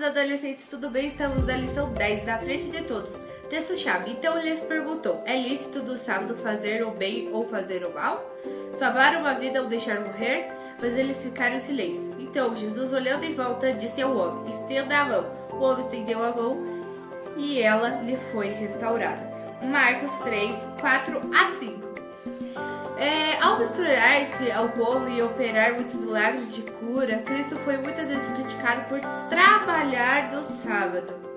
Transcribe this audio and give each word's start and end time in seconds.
amados 0.00 0.16
adolescentes, 0.16 0.66
tudo 0.66 0.88
bem? 0.88 1.08
Estamos 1.08 1.44
na 1.46 1.56
lição 1.58 1.92
10, 1.92 2.24
da 2.24 2.38
frente 2.38 2.70
de 2.70 2.84
todos. 2.84 3.12
Texto-chave. 3.50 4.12
Então 4.12 4.40
lhes 4.40 4.60
perguntou: 4.60 5.22
É 5.26 5.36
lícito 5.36 5.82
do 5.82 5.98
sábado 5.98 6.34
fazer 6.36 6.82
o 6.86 6.90
bem 6.90 7.28
ou 7.30 7.46
fazer 7.46 7.84
o 7.84 7.92
mal? 7.92 8.24
Salvar 8.78 9.14
uma 9.16 9.34
vida 9.34 9.60
ou 9.60 9.68
deixar 9.68 10.00
morrer? 10.00 10.50
Mas 10.80 10.96
eles 10.96 11.22
ficaram 11.22 11.56
em 11.56 11.60
silêncio. 11.60 12.16
Então 12.18 12.56
Jesus, 12.56 12.92
olhando 12.94 13.24
em 13.24 13.34
volta, 13.34 13.74
disse 13.74 14.00
ao 14.00 14.16
homem: 14.16 14.54
Estenda 14.54 15.00
a 15.00 15.04
mão. 15.04 15.26
O 15.52 15.60
homem 15.60 15.84
estendeu 15.84 16.24
a 16.24 16.34
mão 16.34 16.56
e 17.36 17.60
ela 17.60 18.00
lhe 18.02 18.16
foi 18.32 18.48
restaurada. 18.48 19.28
Marcos 19.62 20.12
3, 20.24 20.56
4 20.80 21.20
a 21.34 21.58
5. 21.58 21.89
É, 23.00 23.42
ao 23.42 23.58
misturar-se 23.58 24.52
ao 24.52 24.68
povo 24.68 25.08
e 25.08 25.22
operar 25.22 25.72
muitos 25.72 25.94
milagres 25.94 26.54
de 26.54 26.60
cura, 26.60 27.16
Cristo 27.20 27.56
foi 27.56 27.78
muitas 27.78 28.08
vezes 28.08 28.30
criticado 28.34 28.86
por 28.90 29.00
trabalhar 29.30 30.30
no 30.30 30.44
sábado. 30.44 31.29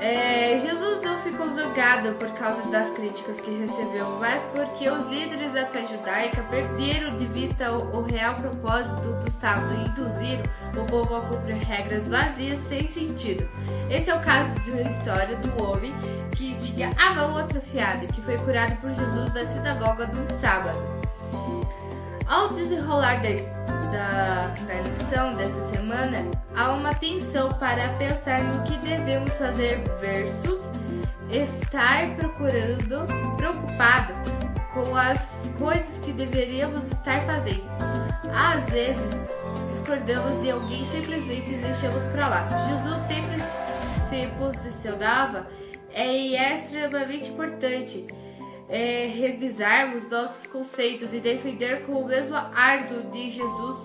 É, 0.00 0.58
Jesus 0.58 1.02
não 1.02 1.18
ficou 1.18 1.50
zangado 1.52 2.14
por 2.14 2.30
causa 2.30 2.66
das 2.70 2.88
críticas 2.94 3.38
que 3.38 3.50
recebeu, 3.50 4.16
mas 4.18 4.40
porque 4.54 4.88
os 4.88 5.06
líderes 5.08 5.52
da 5.52 5.66
fé 5.66 5.84
judaica 5.84 6.42
perderam 6.44 7.18
de 7.18 7.26
vista 7.26 7.70
o, 7.70 7.98
o 7.98 8.02
real 8.02 8.36
propósito 8.36 9.12
do 9.22 9.30
sábado 9.30 9.68
e 9.74 9.88
induziram 9.88 10.42
o 10.74 10.86
povo 10.86 11.16
a 11.16 11.20
cumprir 11.20 11.56
regras 11.56 12.08
vazias 12.08 12.58
sem 12.60 12.88
sentido. 12.88 13.46
Esse 13.90 14.08
é 14.08 14.14
o 14.14 14.22
caso 14.22 14.54
de 14.60 14.70
uma 14.70 14.80
história 14.80 15.36
do 15.36 15.64
homem 15.64 15.92
que 16.34 16.56
tinha 16.56 16.94
a 16.96 17.14
mão 17.14 17.36
atrofiada 17.36 18.02
e 18.04 18.08
que 18.08 18.22
foi 18.22 18.38
curado 18.38 18.80
por 18.80 18.94
Jesus 18.94 19.34
na 19.34 19.44
sinagoga 19.44 20.06
no 20.06 20.30
sábado. 20.40 20.99
Ao 22.30 22.50
desenrolar 22.50 23.20
da, 23.22 23.30
da, 23.90 24.54
da 24.64 24.80
lição 24.82 25.34
desta 25.34 25.64
semana, 25.64 26.30
há 26.54 26.70
uma 26.70 26.94
tensão 26.94 27.52
para 27.54 27.88
pensar 27.94 28.40
no 28.44 28.62
que 28.62 28.78
devemos 28.78 29.36
fazer 29.36 29.80
versus 30.00 30.60
estar 31.32 32.14
procurando, 32.14 33.04
preocupado 33.36 34.14
com 34.72 34.94
as 34.94 35.50
coisas 35.58 35.98
que 36.04 36.12
deveríamos 36.12 36.84
estar 36.92 37.20
fazendo. 37.22 37.68
Às 38.32 38.70
vezes, 38.70 39.10
discordamos 39.72 40.40
de 40.40 40.52
alguém 40.52 40.86
simplesmente 40.86 41.52
deixamos 41.54 42.04
para 42.12 42.28
lá. 42.28 42.48
Jesus 42.68 43.00
sempre 43.08 43.40
se 44.08 44.28
posicionava 44.38 45.48
é, 45.92 46.16
e 46.16 46.36
é 46.36 46.54
extremamente 46.54 47.30
importante 47.30 48.06
é, 48.70 49.06
revisarmos 49.06 50.08
nossos 50.08 50.46
conceitos 50.46 51.12
e 51.12 51.20
defender 51.20 51.84
com 51.84 51.92
o 51.92 52.06
mesmo 52.06 52.36
árduo 52.36 53.02
de 53.10 53.30
Jesus 53.30 53.78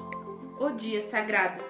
o 0.59 0.69
dia 0.69 1.01
sagrado. 1.01 1.63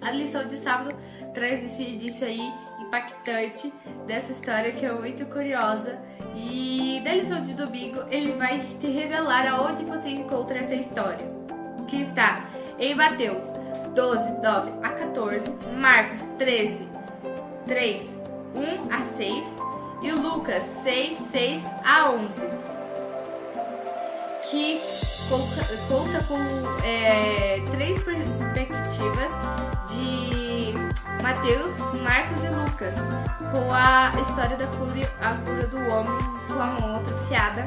A 0.00 0.10
lição 0.10 0.46
de 0.46 0.56
sábado 0.56 0.94
traz 1.32 1.64
esse 1.64 1.82
início 1.82 2.26
aí 2.26 2.52
impactante 2.80 3.72
dessa 4.06 4.32
história 4.32 4.72
que 4.72 4.84
é 4.84 4.92
muito 4.92 5.24
curiosa. 5.26 5.98
E 6.34 7.00
na 7.04 7.14
lição 7.14 7.40
de 7.40 7.54
domingo 7.54 8.02
ele 8.10 8.32
vai 8.32 8.58
te 8.80 8.86
revelar 8.88 9.46
aonde 9.46 9.84
você 9.84 10.08
encontra 10.08 10.58
essa 10.58 10.74
história, 10.74 11.26
que 11.86 12.02
está 12.02 12.44
em 12.78 12.94
Mateus 12.94 13.42
12, 13.94 14.40
9 14.42 14.72
a 14.82 14.88
14, 14.90 15.50
Marcos 15.76 16.22
13, 16.38 16.88
3, 17.66 18.20
1 18.54 18.92
a 18.92 19.02
6 19.02 19.69
e 20.02 20.12
Lucas 20.12 20.64
6, 20.82 21.18
6 21.30 21.64
a 21.84 22.10
11, 22.10 22.48
que 24.50 24.80
conta 25.88 26.24
com 26.24 26.38
é, 26.84 27.62
três 27.70 28.02
perspectivas 28.02 29.30
de 29.88 30.74
Mateus, 31.22 31.76
Marcos 32.02 32.42
e 32.42 32.48
Lucas, 32.48 32.94
com 33.52 33.72
a 33.72 34.12
história 34.20 34.56
da 34.56 34.66
cura, 34.66 35.12
a 35.20 35.34
cura 35.34 35.66
do 35.66 35.78
homem 35.90 36.18
com 36.48 36.60
a 36.60 36.66
mão 36.66 36.96
atrofiada, 36.96 37.64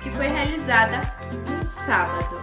que 0.00 0.10
foi 0.10 0.26
realizada 0.26 1.00
no 1.32 1.68
sábado. 1.68 2.40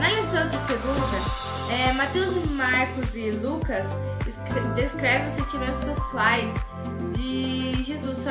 Na 0.00 0.10
lição 0.10 0.48
de 0.48 0.56
segunda, 0.66 1.42
é, 1.72 1.92
Mateus, 1.92 2.34
Marcos 2.50 3.14
e 3.14 3.30
Lucas 3.30 3.86
descrevem 4.74 5.28
os 5.28 5.34
sentimentos 5.34 5.84
pessoais 5.84 6.54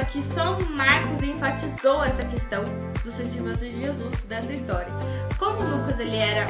só 0.02 0.06
que 0.06 0.24
só 0.24 0.60
Marcos 0.72 1.22
enfatizou 1.22 2.04
essa 2.04 2.26
questão 2.26 2.64
dos 3.04 3.14
sentimentos 3.14 3.60
de 3.60 3.72
Jesus 3.72 4.16
dessa 4.22 4.52
história. 4.52 4.92
Como 5.38 5.62
Lucas 5.62 6.00
ele 6.00 6.18
era 6.18 6.48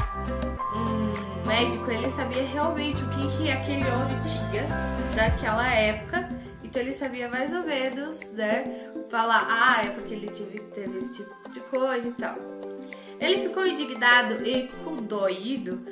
um 0.73 1.47
médico, 1.47 1.91
ele 1.91 2.09
sabia 2.11 2.43
realmente 2.43 3.01
o 3.03 3.09
que, 3.09 3.37
que 3.37 3.51
aquele 3.51 3.83
homem 3.89 4.17
tinha 4.21 4.67
daquela 5.15 5.69
época, 5.73 6.29
então 6.63 6.81
ele 6.81 6.93
sabia 6.93 7.27
mais 7.27 7.53
ou 7.53 7.63
menos, 7.63 8.31
né, 8.33 8.63
falar, 9.09 9.45
ah, 9.49 9.81
é 9.85 9.89
porque 9.89 10.13
ele 10.13 10.29
teve, 10.29 10.97
esse 10.97 11.13
tipo 11.17 11.49
de 11.49 11.59
coisa 11.61 12.07
e 12.07 12.13
tal. 12.13 12.35
Ele 13.19 13.49
ficou 13.49 13.67
indignado 13.67 14.47
e 14.47 14.69
condoído 14.83 15.85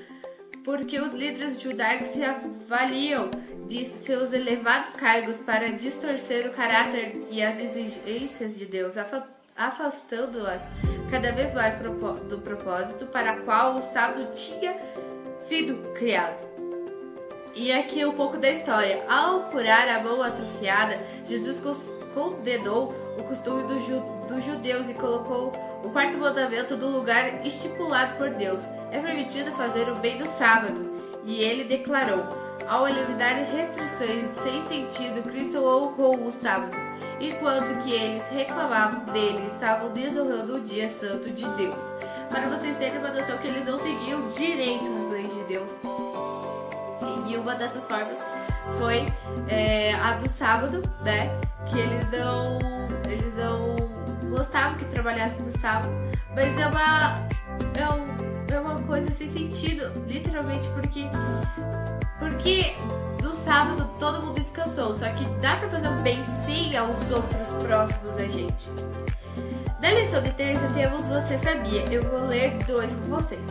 porque 0.69 0.99
os 0.99 1.13
líderes 1.13 1.59
judaicos 1.59 2.09
se 2.09 2.23
avaliam 2.23 3.31
de 3.67 3.83
seus 3.85 4.33
elevados 4.33 4.89
cargos 4.89 5.37
para 5.37 5.71
distorcer 5.71 6.45
o 6.45 6.51
caráter 6.51 7.23
e 7.31 7.41
as 7.41 7.59
exigências 7.59 8.55
de 8.55 8.67
Deus, 8.67 8.93
afastando-as 9.57 10.61
cada 11.09 11.31
vez 11.31 11.55
mais 11.55 11.73
do 12.29 12.37
propósito 12.37 13.07
para 13.07 13.37
qual 13.37 13.77
o 13.77 13.81
sábado 13.81 14.29
tinha 14.31 14.79
sido 15.39 15.91
criado. 15.93 16.47
E 17.55 17.71
aqui 17.71 18.05
um 18.05 18.13
pouco 18.13 18.37
da 18.37 18.51
história. 18.51 19.03
Ao 19.09 19.45
curar 19.45 19.87
a 19.87 20.03
mão 20.03 20.21
atrofiada, 20.21 21.01
Jesus 21.25 21.57
condenou 22.13 22.93
o 23.17 23.23
costume 23.23 23.63
dos 23.63 23.85
do 24.29 24.39
judeus 24.39 24.87
e 24.89 24.93
colocou 24.93 25.51
o 25.83 25.89
quarto 25.89 26.17
mandamento 26.17 26.77
do 26.77 26.87
lugar 26.87 27.45
estipulado 27.45 28.15
por 28.17 28.29
Deus. 28.29 28.63
É 28.91 28.99
permitido 28.99 29.51
fazer 29.51 29.89
o 29.89 29.95
bem 29.95 30.19
no 30.19 30.25
sábado. 30.25 30.91
E 31.25 31.41
ele 31.41 31.63
declarou: 31.63 32.23
ao 32.67 32.87
eliminar 32.87 33.35
restrições 33.51 34.29
sem 34.43 34.61
sentido, 34.63 35.23
Cristo 35.23 35.57
honrou 35.57 36.27
o 36.27 36.31
sábado, 36.31 36.77
enquanto 37.19 37.83
que 37.83 37.91
eles 37.91 38.23
reclamavam 38.29 39.05
dele, 39.05 39.47
estavam 39.47 39.91
desonrando 39.91 40.57
o 40.57 40.61
dia 40.61 40.87
santo 40.87 41.31
de 41.31 41.47
Deus. 41.49 41.81
Para 42.29 42.47
vocês 42.49 42.77
terem 42.77 42.99
uma 42.99 43.09
noção 43.09 43.37
que 43.39 43.47
eles 43.47 43.65
não 43.65 43.79
seguiam 43.79 44.29
direito 44.29 44.85
as 44.85 45.11
leis 45.11 45.33
de 45.33 45.43
Deus. 45.45 45.71
E 47.27 47.37
uma 47.37 47.55
dessas 47.55 47.87
formas 47.87 48.17
foi 48.77 49.05
é, 49.47 49.93
a 49.95 50.13
do 50.13 50.29
sábado, 50.29 50.83
né? 51.01 51.48
Que 51.67 51.79
eles 51.79 52.09
não, 52.11 52.57
eles 53.09 53.33
não 53.35 53.75
gostavam 54.29 54.77
que 54.77 54.85
trabalhasse 54.85 55.41
no 55.41 55.57
sábado, 55.57 55.91
mas 56.35 56.57
é 56.57 56.67
uma, 56.67 57.27
é, 57.75 57.89
um, 57.89 58.53
é 58.53 58.59
uma 58.59 58.81
coisa 58.83 59.11
sem 59.11 59.27
sentido, 59.27 59.91
literalmente, 60.07 60.67
porque 60.69 61.05
porque 62.17 62.75
no 63.23 63.33
sábado 63.33 63.89
todo 63.97 64.21
mundo 64.21 64.35
descansou, 64.35 64.93
só 64.93 65.09
que 65.09 65.25
dá 65.41 65.55
para 65.55 65.69
fazer 65.69 65.87
um 65.87 66.01
bem 66.01 66.23
sim 66.45 66.75
aos 66.75 67.11
outros 67.11 67.47
próximos 67.63 68.15
da 68.15 68.25
gente. 68.27 68.69
Na 69.81 69.91
lição 69.91 70.21
de 70.21 70.31
terça 70.31 70.67
temos 70.73 71.03
Você 71.03 71.37
Sabia, 71.37 71.85
eu 71.89 72.03
vou 72.03 72.27
ler 72.27 72.51
dois 72.67 72.93
com 72.93 73.15
vocês. 73.15 73.47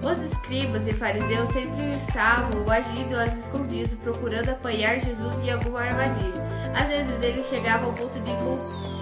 Os 0.00 0.18
escribas 0.32 0.86
e 0.86 0.92
fariseus 0.92 1.48
sempre 1.48 1.94
estavam 1.94 2.70
agindo 2.70 3.18
às 3.18 3.36
escondidas, 3.36 3.92
procurando 3.94 4.50
apanhar 4.50 5.00
Jesus 5.00 5.38
em 5.40 5.50
alguma 5.50 5.80
armadilha. 5.80 6.63
Às 6.74 6.88
vezes 6.88 7.22
eles 7.22 7.46
chegavam 7.46 7.90
ao 7.90 7.94
ponto 7.94 8.18
de 8.20 8.30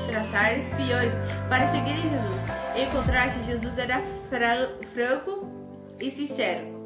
contratar 0.03 0.59
espiões 0.59 1.15
para 1.49 1.67
seguirem 1.69 2.03
Jesus. 2.03 2.43
Em 2.77 2.91
contraste, 2.91 3.43
Jesus 3.43 3.77
era 3.77 4.03
franco 4.95 5.49
e 6.01 6.11
sincero. 6.11 6.83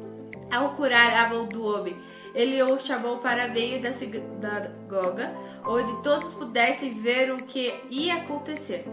Ao 0.51 0.75
curar 0.75 1.13
a 1.13 1.29
mão 1.29 1.45
do 1.45 1.65
homem, 1.65 1.97
ele 2.33 2.61
o 2.63 2.79
chamou 2.79 3.17
para 3.17 3.47
meio 3.47 3.81
da 3.81 3.91
sinagoga, 3.91 5.33
onde 5.65 6.01
todos 6.03 6.33
pudessem 6.35 6.93
ver 6.93 7.31
o 7.31 7.37
que 7.37 7.73
ia 7.89 8.15
acontecer. 8.15 8.85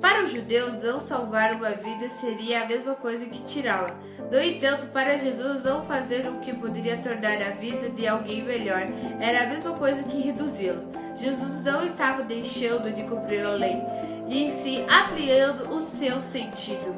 Para 0.00 0.24
os 0.24 0.30
judeus, 0.30 0.82
não 0.82 1.00
salvar 1.00 1.54
uma 1.54 1.70
vida 1.70 2.08
seria 2.08 2.62
a 2.62 2.66
mesma 2.66 2.94
coisa 2.94 3.26
que 3.26 3.42
tirá-la. 3.44 3.88
No 4.30 4.40
entanto, 4.40 4.86
para 4.88 5.16
Jesus, 5.16 5.62
não 5.64 5.84
fazer 5.84 6.28
o 6.28 6.38
que 6.40 6.54
poderia 6.54 6.98
tornar 6.98 7.40
a 7.42 7.50
vida 7.50 7.88
de 7.88 8.06
alguém 8.06 8.44
melhor 8.44 8.82
era 9.20 9.44
a 9.44 9.46
mesma 9.46 9.72
coisa 9.72 10.02
que 10.02 10.20
reduzi-la. 10.20 11.07
Jesus 11.20 11.62
não 11.64 11.84
estava 11.84 12.22
deixando 12.22 12.94
de 12.94 13.02
cumprir 13.02 13.44
a 13.44 13.50
lei, 13.50 13.82
e 14.28 14.50
se 14.50 14.86
ampliando 14.88 15.74
o 15.74 15.80
seu 15.80 16.20
sentido. 16.20 16.94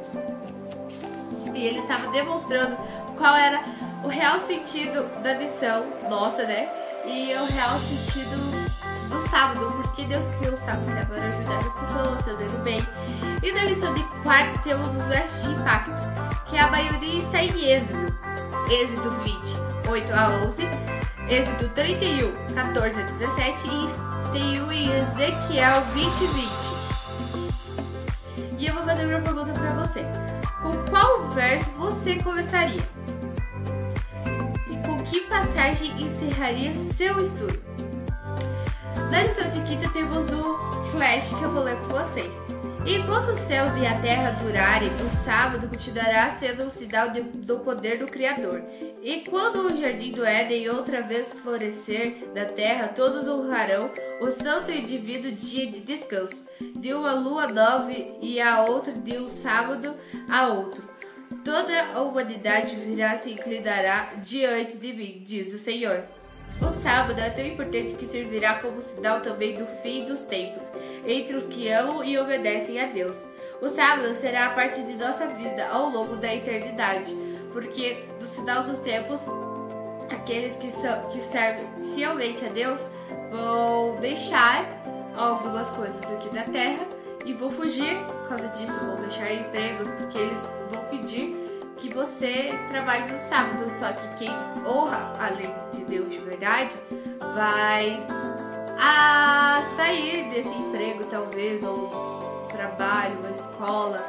E 1.54 1.66
ele 1.66 1.78
estava 1.78 2.08
demonstrando 2.08 2.76
qual 3.16 3.34
era 3.36 3.62
o 4.04 4.08
real 4.08 4.38
sentido 4.38 5.08
da 5.22 5.34
missão 5.38 5.86
nossa, 6.08 6.44
né? 6.44 6.68
E 7.04 7.32
o 7.34 7.44
real 7.46 7.78
sentido 7.78 8.36
do 9.08 9.20
sábado, 9.28 9.72
porque 9.82 10.04
Deus 10.04 10.24
criou 10.38 10.54
o 10.54 10.58
sábado 10.58 10.86
né, 10.86 11.04
para 11.04 11.24
ajudar 11.24 11.58
as 11.58 11.74
pessoas, 11.74 12.24
fazendo 12.24 12.62
bem. 12.62 12.80
E 13.42 13.52
na 13.52 13.64
lição 13.64 13.92
de 13.94 14.02
quarto 14.22 14.62
temos 14.62 14.94
os 14.94 15.04
versos 15.04 15.42
de 15.42 15.50
impacto, 15.50 15.92
que 16.46 16.56
a 16.56 16.70
maioria 16.70 17.18
está 17.18 17.42
em 17.42 17.64
Êxodo, 17.64 18.14
Êxodo 18.70 19.10
20, 19.24 19.88
8 19.90 20.12
a 20.12 20.28
11, 20.46 20.62
Êxodo 21.28 21.68
31, 21.70 22.54
14 22.54 23.00
a 23.00 23.04
17 23.04 23.68
e 23.68 24.09
tem 24.32 24.56
em 24.56 25.00
Ezequiel 25.00 25.82
20, 25.92 26.26
20. 26.26 26.50
E 28.58 28.66
eu 28.66 28.74
vou 28.74 28.84
fazer 28.84 29.06
uma 29.06 29.20
pergunta 29.20 29.52
para 29.52 29.72
você. 29.74 30.04
Com 30.62 30.72
qual 30.90 31.28
verso 31.30 31.70
você 31.72 32.16
começaria? 32.22 32.82
E 34.70 34.76
com 34.86 35.02
que 35.02 35.20
passagem 35.22 35.90
encerraria 36.00 36.72
seu 36.72 37.18
estudo? 37.24 37.60
Na 39.10 39.22
lição 39.22 39.48
de 39.50 39.60
quinta 39.62 39.88
temos 39.88 40.30
o 40.30 40.58
flash 40.92 41.34
que 41.34 41.42
eu 41.42 41.50
vou 41.50 41.64
ler 41.64 41.76
com 41.78 41.88
vocês. 41.88 42.49
Enquanto 42.92 43.28
os 43.28 43.38
céus 43.38 43.72
e 43.80 43.86
a 43.86 44.00
terra 44.00 44.32
durarem, 44.32 44.90
o 44.96 45.24
sábado 45.24 45.68
continuará 45.68 46.28
sendo 46.28 46.64
um 46.64 46.70
sinal 46.72 47.10
de, 47.10 47.22
do 47.22 47.60
poder 47.60 48.00
do 48.00 48.06
Criador. 48.06 48.64
E 49.00 49.20
quando 49.30 49.60
o 49.60 49.76
jardim 49.76 50.10
do 50.10 50.24
Éden 50.24 50.68
outra 50.70 51.00
vez 51.00 51.32
florescer 51.32 52.16
da 52.34 52.46
terra, 52.46 52.88
todos 52.88 53.28
honrarão 53.28 53.92
o 54.20 54.28
santo 54.28 54.72
e 54.72 54.82
divino 54.82 55.30
dia 55.30 55.70
de 55.70 55.78
descanso, 55.78 56.34
de 56.80 56.92
uma 56.92 57.12
lua 57.12 57.46
nova 57.46 57.92
e 58.20 58.40
a 58.40 58.64
outra 58.64 58.92
de 58.92 59.18
um 59.18 59.28
sábado 59.28 59.94
a 60.28 60.48
outro. 60.48 60.82
Toda 61.44 61.92
a 61.94 62.02
humanidade 62.02 62.74
virá 62.74 63.16
se 63.18 63.30
inclinará 63.30 64.14
diante 64.16 64.76
de 64.76 64.92
mim, 64.92 65.22
diz 65.24 65.54
o 65.54 65.58
Senhor. 65.58 66.02
O 66.62 66.70
sábado 66.82 67.18
é 67.18 67.30
tão 67.30 67.44
importante 67.44 67.94
que 67.94 68.06
servirá 68.06 68.56
como 68.56 68.82
sinal 68.82 69.20
também 69.20 69.56
do 69.56 69.66
fim 69.82 70.04
dos 70.04 70.22
tempos, 70.22 70.62
entre 71.06 71.34
os 71.34 71.46
que 71.46 71.68
amam 71.68 72.04
e 72.04 72.18
obedecem 72.18 72.78
a 72.80 72.86
Deus. 72.86 73.22
O 73.62 73.68
sábado 73.68 74.14
será 74.14 74.46
a 74.46 74.50
parte 74.50 74.82
de 74.82 74.94
nossa 74.94 75.26
vida 75.26 75.66
ao 75.68 75.88
longo 75.88 76.16
da 76.16 76.34
eternidade, 76.34 77.14
porque 77.52 78.04
do 78.18 78.26
sinal 78.26 78.62
dos 78.62 78.78
tempos, 78.78 79.26
aqueles 80.10 80.54
que, 80.56 80.70
são, 80.70 81.08
que 81.08 81.20
servem 81.20 81.66
fielmente 81.94 82.44
a 82.44 82.48
Deus 82.48 82.88
vão 83.30 83.96
deixar 83.96 84.66
algumas 85.16 85.68
coisas 85.70 86.02
aqui 86.02 86.34
na 86.34 86.42
terra 86.44 86.86
e 87.24 87.32
vão 87.32 87.50
fugir 87.50 87.96
por 88.04 88.28
causa 88.28 88.48
disso, 88.48 88.78
vão 88.80 88.96
deixar 88.96 89.32
empregos, 89.32 89.88
porque 89.90 90.18
eles 90.18 90.40
vão 90.72 90.84
pedir 90.86 91.36
que 91.76 91.88
você 91.88 92.54
trabalhe 92.68 93.10
no 93.10 93.18
sábado, 93.18 93.70
só 93.70 93.92
que 93.92 94.24
quem 94.24 94.30
honra 94.66 95.16
a 95.18 95.30
lei 95.30 95.50
Deus 95.90 96.08
de 96.08 96.18
verdade 96.20 96.76
vai 97.34 98.06
a 98.78 99.60
sair 99.76 100.30
desse 100.30 100.48
emprego, 100.48 101.04
talvez, 101.04 101.64
ou 101.64 102.46
trabalho, 102.48 103.16
ou 103.24 103.30
escola, 103.30 104.00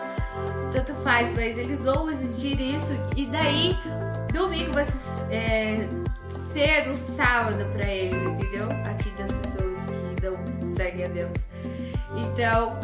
tanto 0.72 0.94
faz, 1.04 1.34
mas 1.34 1.58
eles 1.58 1.80
vão 1.80 2.10
exigir 2.10 2.62
isso 2.62 2.94
e 3.18 3.26
daí 3.26 3.76
domingo 4.32 4.74
vai 4.74 4.86
é, 5.32 5.88
ser 6.54 6.90
o 6.90 6.98
sábado 6.98 7.66
para 7.74 7.90
eles, 7.90 8.22
entendeu? 8.22 8.68
Aqui 8.86 9.10
das 9.18 9.32
pessoas 9.32 9.80
que 9.80 10.24
não 10.24 10.70
seguem 10.70 11.06
a 11.06 11.08
Deus. 11.08 11.48
Então, 12.16 12.78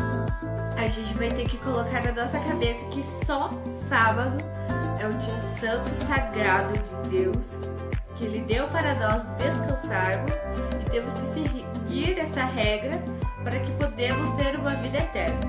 a 0.75 0.87
gente 0.87 1.13
vai 1.13 1.29
ter 1.29 1.47
que 1.47 1.57
colocar 1.57 2.03
na 2.03 2.11
nossa 2.11 2.39
cabeça 2.39 2.83
que 2.87 3.03
só 3.25 3.51
sábado 3.87 4.37
é 4.99 5.07
o 5.07 5.13
dia 5.13 5.39
santo 5.39 5.89
sagrado 6.05 6.73
de 6.73 7.09
Deus 7.09 7.59
que 8.17 8.25
Ele 8.25 8.39
deu 8.41 8.67
para 8.69 8.95
nós 8.95 9.25
descansarmos 9.37 10.35
e 10.81 10.89
temos 10.89 11.13
que 11.15 11.27
seguir 11.27 12.19
essa 12.19 12.43
regra 12.43 12.99
para 13.43 13.59
que 13.59 13.71
podemos 13.73 14.29
ter 14.35 14.55
uma 14.55 14.71
vida 14.71 14.97
eterna. 14.97 15.39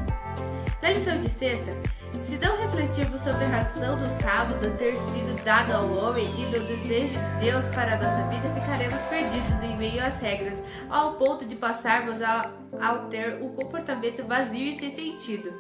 Na 0.83 0.91
lição 0.91 1.19
de 1.19 1.29
sexta, 1.31 1.73
se 2.13 2.37
não 2.37 2.59
refletirmos 2.59 3.23
sobre 3.23 3.45
a 3.45 3.49
razão 3.49 3.99
do 3.99 4.07
sábado 4.23 4.71
ter 4.77 4.97
sido 4.99 5.43
dado 5.45 5.73
ao 5.73 5.97
homem 5.97 6.27
e 6.39 6.45
no 6.47 6.65
desejo 6.67 7.19
de 7.19 7.47
Deus 7.47 7.65
para 7.67 7.95
a 7.95 7.97
nossa 7.97 8.29
vida, 8.29 8.49
ficaremos 8.61 9.01
perdidos 9.09 9.63
em 9.63 9.77
meio 9.77 10.05
às 10.05 10.21
regras, 10.21 10.63
ao 10.91 11.15
ponto 11.15 11.45
de 11.45 11.57
passarmos 11.57 12.21
a, 12.23 12.51
a 12.81 12.95
ter 13.11 13.43
um 13.43 13.49
comportamento 13.49 14.25
vazio 14.27 14.67
e 14.67 14.79
sem 14.79 14.91
sentido. 14.91 15.55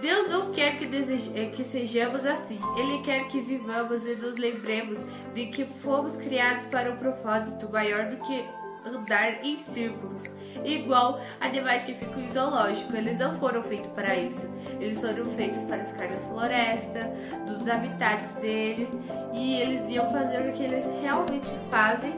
Deus 0.00 0.28
não 0.28 0.52
quer 0.52 0.78
que, 0.78 0.86
deseje, 0.86 1.32
eh, 1.34 1.46
que 1.46 1.64
sejamos 1.64 2.24
assim. 2.24 2.58
Ele 2.76 3.02
quer 3.02 3.26
que 3.28 3.40
vivamos 3.40 4.06
e 4.06 4.14
nos 4.14 4.36
lembremos 4.36 4.98
de 5.34 5.46
que 5.46 5.64
fomos 5.64 6.16
criados 6.16 6.64
para 6.66 6.90
um 6.90 6.96
propósito 6.96 7.68
maior 7.70 8.06
do 8.06 8.16
que 8.18 8.44
andar 8.84 9.44
em 9.44 9.58
círculos, 9.58 10.24
igual 10.64 11.20
animais 11.40 11.84
que 11.84 11.94
ficam 11.94 12.20
em 12.20 12.28
zoológico. 12.28 12.96
Eles 12.96 13.18
não 13.18 13.38
foram 13.38 13.62
feitos 13.62 13.90
para 13.92 14.16
isso. 14.16 14.48
Eles 14.80 15.00
foram 15.00 15.24
feitos 15.24 15.62
para 15.64 15.84
ficar 15.84 16.08
na 16.08 16.18
floresta, 16.18 17.10
dos 17.46 17.68
habitats 17.68 18.32
deles, 18.36 18.90
e 19.32 19.60
eles 19.60 19.88
iam 19.88 20.10
fazer 20.10 20.48
o 20.48 20.52
que 20.52 20.62
eles 20.62 20.84
realmente 21.02 21.50
fazem 21.70 22.14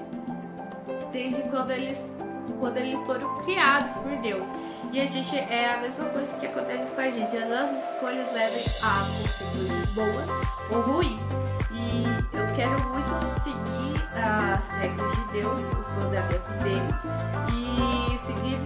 desde 1.12 1.43
quando 1.44 1.70
eles, 1.72 1.99
quando 2.58 2.76
eles 2.76 3.00
foram 3.02 3.42
criados 3.42 3.92
por 3.92 4.16
Deus. 4.22 4.46
E 4.92 5.00
a 5.00 5.06
gente 5.06 5.37
é 5.37 5.75
a 5.75 5.81
mesma 5.81 6.06
coisa 6.06 6.37
que 6.37 6.46
acontece 6.46 6.90
com 6.92 7.00
a 7.00 7.10
gente. 7.10 7.37
As 7.37 7.48
nossas 7.48 7.92
escolhas 7.92 8.32
levam 8.32 8.60
a 8.82 9.06
consequências 9.06 9.88
boas 9.90 10.28
ou 10.70 10.81
ruins. 10.81 11.22
E 11.70 12.04
eu 12.37 12.54
quero 12.56 12.88
muito 12.88 13.10
seguir 13.44 13.70
as 14.16 14.69
regras 14.81 15.12
de 15.12 15.25
Deus, 15.32 15.60
os 15.60 15.88
mandamentos 15.96 16.56
dele 16.62 16.94
e 17.54 18.19
seguir 18.19 18.58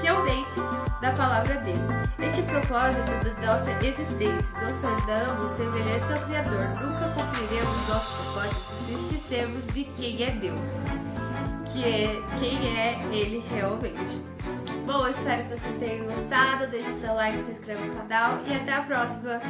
fielmente 0.00 0.60
da 1.00 1.12
palavra 1.12 1.54
dele. 1.56 1.80
Este 2.20 2.42
propósito 2.42 3.10
da 3.40 3.58
nossa 3.58 3.70
existência, 3.84 4.58
nos 4.60 4.80
tornamos 4.80 5.50
semelhantes 5.50 6.10
ao 6.12 6.20
Criador. 6.26 6.68
Nunca 6.80 7.08
cumpriremos 7.10 7.88
nosso 7.88 8.22
propósito 8.22 8.74
se 8.86 8.92
esquecermos 8.92 9.66
de 9.68 9.84
quem 9.96 10.22
é 10.22 10.30
Deus, 10.30 10.60
que 11.74 11.84
é 11.84 12.22
quem 12.38 12.78
é 12.78 12.96
Ele 13.12 13.44
realmente. 13.50 14.22
Bom, 14.86 15.06
eu 15.06 15.10
espero 15.10 15.42
que 15.44 15.58
vocês 15.58 15.78
tenham 15.78 16.06
gostado. 16.06 16.68
Deixe 16.68 16.88
seu 16.90 17.14
like, 17.14 17.42
se 17.42 17.50
inscreva 17.50 17.84
no 17.84 17.96
canal 17.96 18.38
e 18.46 18.54
até 18.54 18.72
a 18.72 18.82
próxima. 18.82 19.40